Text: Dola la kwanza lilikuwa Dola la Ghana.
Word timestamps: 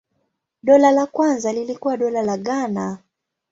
Dola 0.63 0.91
la 0.91 1.05
kwanza 1.05 1.53
lilikuwa 1.53 1.97
Dola 1.97 2.21
la 2.21 2.37
Ghana. 2.37 2.97